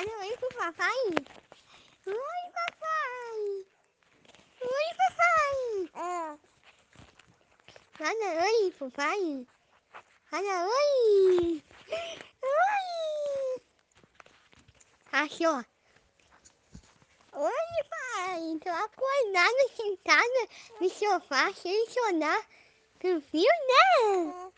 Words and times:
Fala 0.00 0.18
oi 0.24 0.36
pro 0.38 0.48
papai. 0.56 1.02
Oi, 2.06 2.44
papai. 2.56 3.40
Oi, 4.62 4.86
papai. 5.00 5.58
É. 5.94 6.38
Fala 7.98 8.28
oi, 8.46 8.70
papai. 8.78 9.46
Fala 10.30 10.56
oi. 10.68 11.62
Oi. 12.42 13.62
Cachorro. 15.10 15.66
Oi, 17.34 17.74
pai. 17.90 18.58
Tô 18.64 18.70
acordada, 18.70 19.68
sentada 19.76 20.48
no 20.80 20.88
sofá, 20.88 21.52
sem 21.52 21.90
sonar. 21.90 22.42
Tu 23.00 23.20
viu, 23.30 23.52
né? 23.68 24.49